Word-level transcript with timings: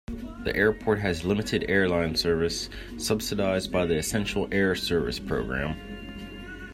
The 0.45 0.51
airport 0.55 0.97
has 1.01 1.23
limited 1.25 1.65
airline 1.69 2.15
service, 2.15 2.71
subsidized 2.97 3.71
by 3.71 3.85
the 3.85 3.97
Essential 3.97 4.47
Air 4.51 4.73
Service 4.73 5.19
program. 5.19 5.75